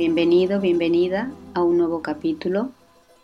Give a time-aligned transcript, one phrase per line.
[0.00, 2.70] Bienvenido, bienvenida a un nuevo capítulo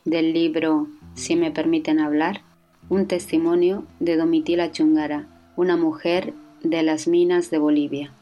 [0.05, 2.43] del libro Si me permiten hablar,
[2.91, 5.27] un testimonio de Domitila Chungara,
[5.57, 8.13] una mujer de las minas de Bolivia.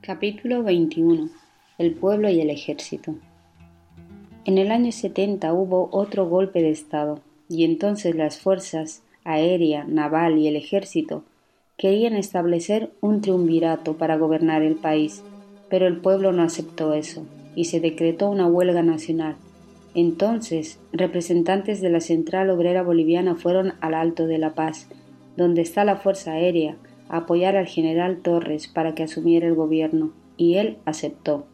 [0.00, 1.28] Capítulo 21.
[1.78, 3.14] El pueblo y el ejército.
[4.44, 10.36] En el año 70 hubo otro golpe de Estado y entonces las fuerzas aérea, naval
[10.36, 11.22] y el ejército
[11.76, 15.22] querían establecer un triunvirato para gobernar el país,
[15.70, 19.36] pero el pueblo no aceptó eso y se decretó una huelga nacional.
[19.94, 24.88] Entonces, representantes de la Central Obrera Boliviana fueron al Alto de la Paz,
[25.36, 26.76] donde está la Fuerza Aérea,
[27.08, 31.46] a apoyar al general Torres para que asumiera el gobierno, y él aceptó.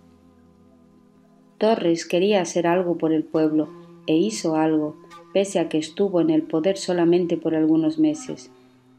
[1.59, 3.69] Torres quería hacer algo por el pueblo,
[4.07, 4.97] e hizo algo,
[5.33, 8.51] pese a que estuvo en el poder solamente por algunos meses.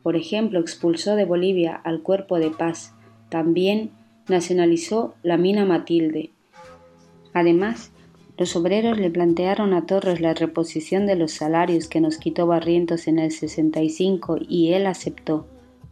[0.03, 2.93] Por ejemplo, expulsó de Bolivia al Cuerpo de Paz.
[3.29, 3.91] También
[4.27, 6.31] nacionalizó la mina Matilde.
[7.39, 7.91] Además,
[8.37, 13.07] los obreros le plantearon a Torres la reposición de los salarios que nos quitó Barrientos
[13.07, 15.47] en el 65 y él aceptó.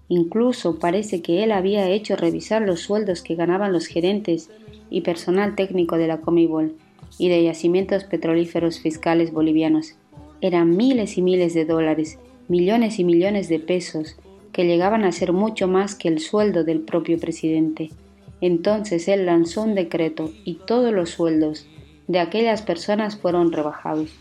[0.10, 4.50] Incluso parece que él había hecho revisar los sueldos que ganaban los gerentes
[4.90, 6.76] y personal técnico de la Comibol
[7.18, 9.96] y de yacimientos petrolíferos fiscales bolivianos.
[10.42, 14.18] Eran miles y miles de dólares, millones y millones de pesos,
[14.52, 17.92] que llegaban a ser mucho más que el sueldo del propio presidente.
[18.42, 21.68] Entonces él lanzó un decreto y todos los sueldos
[22.08, 24.12] de aquellas personas fueron rebajados.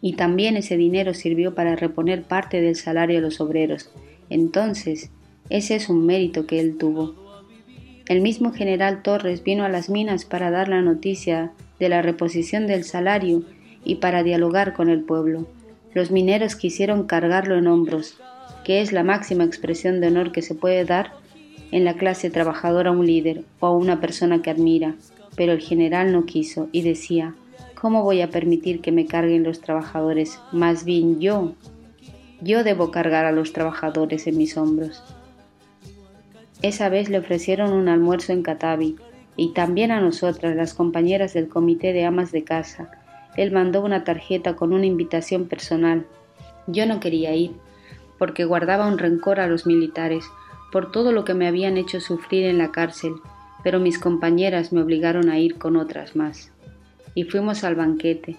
[0.00, 3.90] Y también ese dinero sirvió para reponer parte del salario a los obreros.
[4.30, 5.10] Entonces,
[5.50, 7.14] ese es un mérito que él tuvo.
[8.06, 12.66] El mismo general Torres vino a las minas para dar la noticia de la reposición
[12.66, 13.42] del salario
[13.84, 15.46] y para dialogar con el pueblo.
[15.94, 18.18] Los mineros quisieron cargarlo en hombros,
[18.64, 21.12] que es la máxima expresión de honor que se puede dar
[21.70, 24.94] en la clase trabajadora a un líder o a una persona que admira,
[25.36, 27.34] pero el general no quiso y decía,
[27.80, 30.40] ¿cómo voy a permitir que me carguen los trabajadores?
[30.52, 31.54] Más bien yo,
[32.40, 35.02] yo debo cargar a los trabajadores en mis hombros.
[36.62, 38.96] Esa vez le ofrecieron un almuerzo en Catavi
[39.36, 42.90] y también a nosotras, las compañeras del comité de amas de casa.
[43.36, 46.06] Él mandó una tarjeta con una invitación personal.
[46.66, 47.52] Yo no quería ir,
[48.18, 50.24] porque guardaba un rencor a los militares
[50.70, 53.14] por todo lo que me habían hecho sufrir en la cárcel,
[53.62, 56.52] pero mis compañeras me obligaron a ir con otras más.
[57.14, 58.36] Y fuimos al banquete.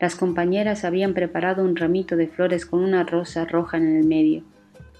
[0.00, 4.42] Las compañeras habían preparado un ramito de flores con una rosa roja en el medio.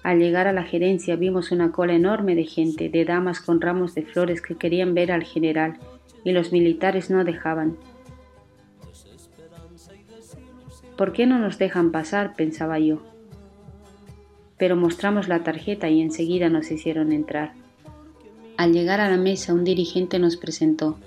[0.03, 3.95] Al llegar a la gerencia vimos una cola enorme de gente, de damas con ramos
[3.95, 5.77] de flores que querían ver al general,
[6.23, 7.77] y los militares no dejaban.
[10.97, 12.35] ¿Por qué no nos dejan pasar?
[12.35, 13.01] pensaba yo
[14.59, 17.53] pero mostramos la tarjeta y enseguida nos hicieron entrar.
[18.57, 20.97] Al llegar a la mesa un dirigente nos presentó.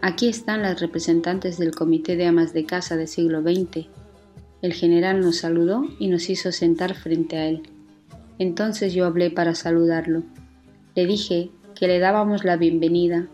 [0.00, 3.86] Aquí están las representantes del Comité de Amas de Casa del siglo XX.
[4.62, 7.62] El general nos saludó y nos hizo sentar frente a él.
[8.38, 10.22] Entonces yo hablé para saludarlo.
[10.94, 13.26] Le dije que le dábamos la bienvenida,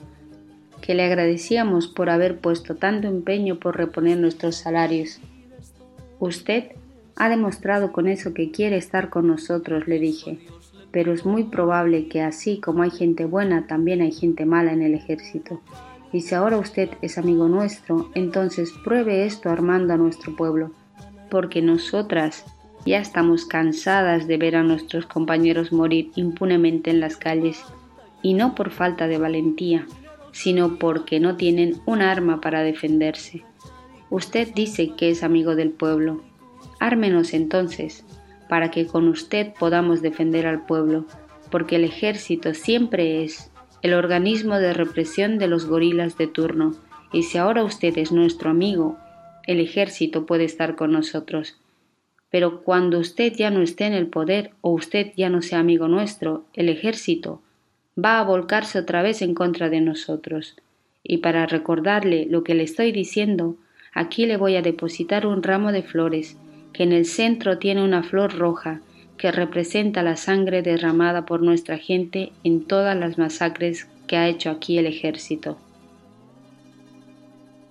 [0.80, 5.20] que le agradecíamos por haber puesto tanto empeño por reponer nuestros salarios.
[6.18, 6.72] Usted
[7.16, 10.38] ha demostrado con eso que quiere estar con nosotros, le dije,
[10.90, 14.82] pero es muy probable que así como hay gente buena, también hay gente mala en
[14.82, 15.60] el ejército.
[16.12, 20.72] Y si ahora usted es amigo nuestro, entonces pruebe esto armando a nuestro pueblo,
[21.30, 22.44] porque nosotras
[22.84, 27.62] ya estamos cansadas de ver a nuestros compañeros morir impunemente en las calles,
[28.22, 29.86] y no por falta de valentía,
[30.32, 33.42] sino porque no tienen un arma para defenderse.
[34.10, 36.22] Usted dice que es amigo del pueblo,
[36.80, 38.04] Ármenos entonces,
[38.48, 41.06] para que con usted podamos defender al pueblo,
[41.50, 43.50] porque el ejército siempre es
[43.82, 46.74] el organismo de represión de los gorilas de turno,
[47.12, 48.96] y si ahora usted es nuestro amigo,
[49.46, 51.56] el ejército puede estar con nosotros.
[52.30, 55.88] Pero cuando usted ya no esté en el poder o usted ya no sea amigo
[55.88, 57.40] nuestro, el ejército
[58.02, 60.56] va a volcarse otra vez en contra de nosotros.
[61.02, 63.56] Y para recordarle lo que le estoy diciendo,
[63.94, 66.36] aquí le voy a depositar un ramo de flores
[66.76, 68.82] que en el centro tiene una flor roja
[69.16, 74.50] que representa la sangre derramada por nuestra gente en todas las masacres que ha hecho
[74.50, 75.56] aquí el ejército.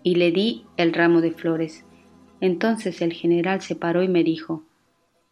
[0.01, 1.85] Y le di el ramo de flores.
[2.41, 4.63] Entonces el general se paró y me dijo,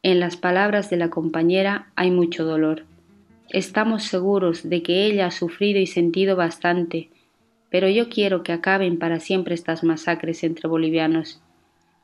[0.03, 2.85] en las palabras de la compañera hay mucho dolor.
[3.49, 7.09] Estamos seguros de que ella ha sufrido y sentido bastante,
[7.71, 11.41] pero yo quiero que acaben para siempre estas masacres entre bolivianos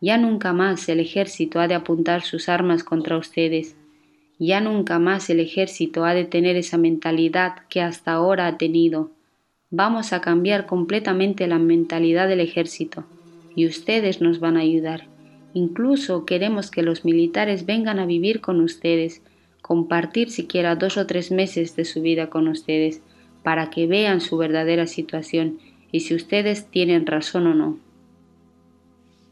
[0.02, 3.76] ya nunca más el ejército ha de apuntar sus armas contra ustedes.
[4.38, 9.12] Ya nunca más el ejército ha de tener esa mentalidad que hasta ahora ha tenido.
[9.70, 13.04] Vamos a cambiar completamente la mentalidad del ejército
[13.56, 15.08] y ustedes nos van a ayudar.
[15.54, 19.22] Incluso queremos que los militares vengan a vivir con ustedes,
[19.62, 23.02] compartir siquiera dos o tres meses de su vida con ustedes,
[23.44, 25.60] para que vean su verdadera situación
[25.92, 27.89] y si ustedes tienen razón o no.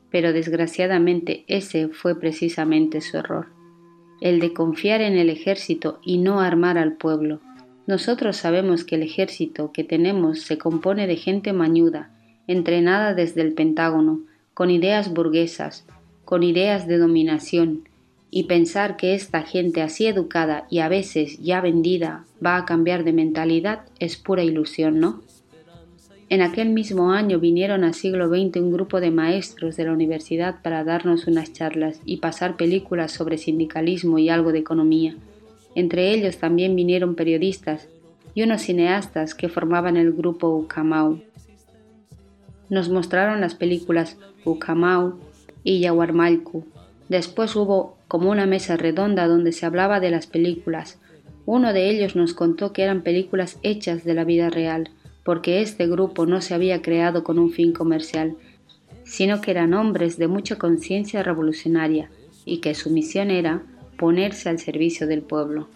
[0.09, 3.47] Pero desgraciadamente ese fue precisamente su error,
[4.21, 7.41] el de confiar en el ejército y no armar al pueblo.
[7.87, 12.11] Nosotros sabemos que el ejército que tenemos se compone de gente mañuda,
[12.47, 14.21] entrenada desde el Pentágono,
[14.53, 15.85] con ideas burguesas,
[16.25, 17.87] con ideas de dominación,
[18.29, 23.03] y pensar que esta gente así educada y a veces ya vendida va a cambiar
[23.03, 25.21] de mentalidad es pura ilusión, ¿no?
[26.29, 30.61] En aquel mismo año vinieron al siglo XX un grupo de maestros de la universidad
[30.61, 35.15] para darnos unas charlas y pasar películas sobre sindicalismo y algo de economía.
[35.73, 37.87] Entre ellos también vinieron periodistas
[38.35, 41.21] y unos cineastas que formaban el grupo Ucamau.
[42.69, 45.19] Nos mostraron las películas Ucamau
[45.63, 46.65] y Yaguarmalcu.
[47.07, 50.99] Después hubo como una mesa redonda donde se hablaba de las películas.
[51.45, 54.89] Uno de ellos nos contó que eran películas hechas de la vida real,
[55.27, 58.37] porque este grupo no se había creado con un fin comercial,
[59.03, 62.09] sino que eran hombres de mucha conciencia revolucionaria
[62.45, 63.61] y que su misión era
[63.97, 65.67] ponerse al servicio del pueblo.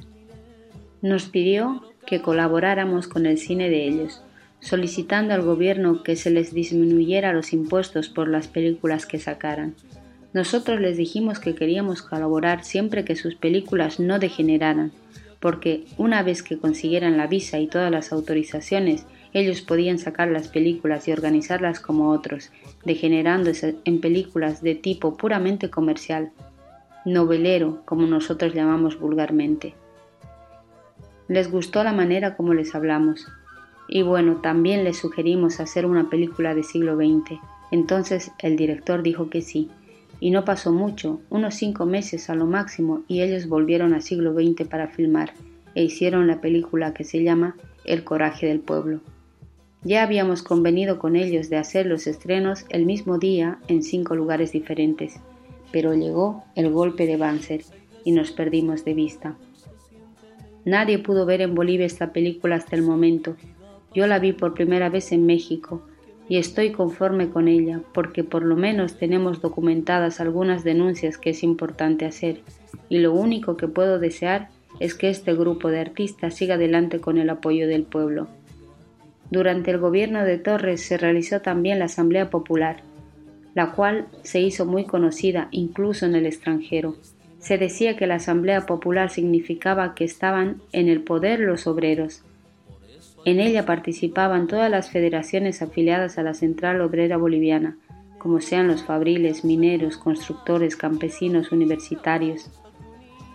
[1.01, 4.23] Nos pidió que colaboráramos con el cine de ellos,
[4.61, 9.75] solicitando al gobierno que se les disminuyera los impuestos por las películas que sacaran.
[10.31, 14.93] Nosotros les dijimos que queríamos colaborar siempre que sus películas no degeneraran,
[15.41, 20.47] porque una vez que consiguieran la visa y todas las autorizaciones, ellos podían sacar las
[20.47, 22.51] películas y organizarlas como otros,
[22.85, 26.31] degenerándose en películas de tipo puramente comercial,
[27.05, 29.73] novelero, como nosotros llamamos vulgarmente.
[31.27, 33.25] Les gustó la manera como les hablamos.
[33.87, 37.39] Y bueno, también les sugerimos hacer una película de siglo XX.
[37.71, 39.69] Entonces el director dijo que sí.
[40.19, 44.33] Y no pasó mucho, unos cinco meses a lo máximo, y ellos volvieron al siglo
[44.33, 45.33] XX para filmar,
[45.73, 47.55] e hicieron la película que se llama
[47.85, 48.99] El coraje del pueblo.
[49.83, 54.51] Ya habíamos convenido con ellos de hacer los estrenos el mismo día en cinco lugares
[54.51, 55.15] diferentes,
[55.71, 57.61] pero llegó el golpe de Banzer
[58.03, 59.35] y nos perdimos de vista.
[60.65, 63.35] Nadie pudo ver en Bolivia esta película hasta el momento.
[63.95, 65.81] Yo la vi por primera vez en México
[66.29, 71.41] y estoy conforme con ella porque por lo menos tenemos documentadas algunas denuncias que es
[71.41, 72.41] importante hacer
[72.87, 74.49] y lo único que puedo desear
[74.79, 78.27] es que este grupo de artistas siga adelante con el apoyo del pueblo.
[79.31, 82.83] Durante el gobierno de Torres se realizó también la Asamblea Popular,
[83.55, 86.97] la cual se hizo muy conocida incluso en el extranjero.
[87.39, 92.23] Se decía que la Asamblea Popular significaba que estaban en el poder los obreros.
[93.23, 97.77] En ella participaban todas las federaciones afiliadas a la Central Obrera Boliviana,
[98.17, 102.51] como sean los fabriles, mineros, constructores, campesinos, universitarios.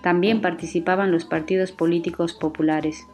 [0.03, 3.07] También participaban los partidos políticos populares.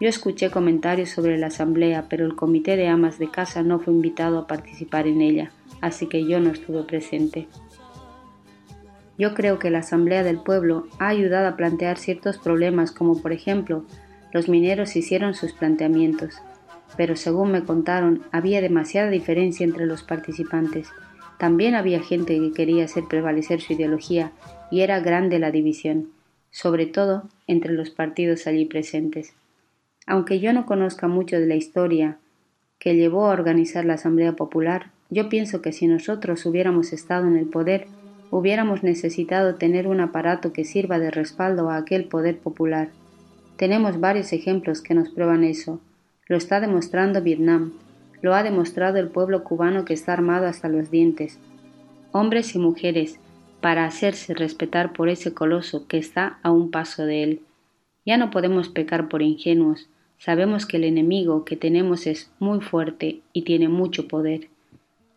[0.00, 3.94] Yo escuché comentarios sobre la asamblea, pero el comité de amas de casa no fue
[3.94, 5.50] invitado a participar en ella
[5.80, 7.46] así que yo no estuve presente.
[9.18, 13.32] Yo creo que la Asamblea del Pueblo ha ayudado a plantear ciertos problemas como por
[13.32, 13.84] ejemplo
[14.32, 16.34] los mineros hicieron sus planteamientos,
[16.96, 20.88] pero según me contaron había demasiada diferencia entre los participantes.
[21.38, 24.32] También había gente que quería hacer prevalecer su ideología
[24.70, 26.10] y era grande la división,
[26.50, 29.34] sobre todo entre los partidos allí presentes.
[30.06, 32.18] Aunque yo no conozca mucho de la historia
[32.78, 37.36] que llevó a organizar la Asamblea Popular, yo pienso que si nosotros hubiéramos estado en
[37.36, 37.86] el poder,
[38.30, 42.88] hubiéramos necesitado tener un aparato que sirva de respaldo a aquel poder popular.
[43.56, 45.80] Tenemos varios ejemplos que nos prueban eso.
[46.26, 47.72] Lo está demostrando Vietnam,
[48.20, 51.38] lo ha demostrado el pueblo cubano que está armado hasta los dientes.
[52.12, 53.18] Hombres y mujeres,
[53.60, 57.40] para hacerse respetar por ese coloso que está a un paso de él.
[58.04, 63.20] Ya no podemos pecar por ingenuos, sabemos que el enemigo que tenemos es muy fuerte
[63.32, 64.48] y tiene mucho poder.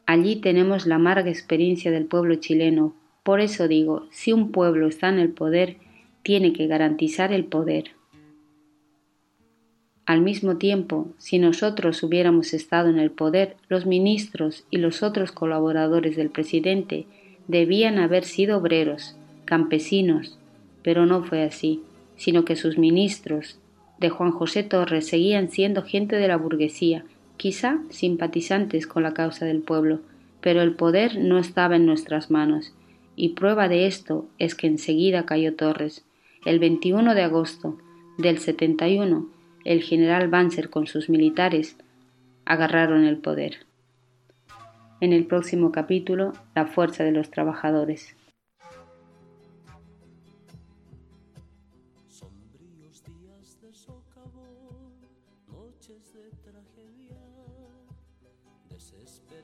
[0.06, 2.96] Allí tenemos la amarga experiencia del pueblo chileno.
[3.24, 5.78] Por eso digo, si un pueblo está en el poder,
[6.24, 7.92] tiene que garantizar el poder.
[10.10, 15.32] Al mismo tiempo, si nosotros hubiéramos estado en el poder, los ministros y los otros
[15.32, 17.06] colaboradores del presidente
[17.48, 19.16] debían haber sido obreros,
[19.46, 20.40] campesinos,
[20.82, 21.84] pero no fue así,
[22.16, 23.59] sino que sus ministros
[24.00, 27.04] de Juan José Torres seguían siendo gente de la burguesía,
[27.38, 30.00] quizá simpatizantes con la causa del pueblo,
[30.42, 32.74] pero el poder no estaba en nuestras manos,
[33.16, 36.06] y prueba de esto es que enseguida cayó Torres.
[36.46, 37.78] El 21 de agosto
[38.18, 39.28] del 71,
[39.66, 41.76] el general Banzer con sus militares
[42.46, 43.66] agarraron el poder.
[45.02, 48.16] En el próximo capítulo, la fuerza de los trabajadores.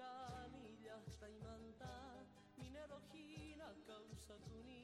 [0.00, 1.84] 髪出した今んだ
[2.56, 4.79] ミネロヒな顔さくに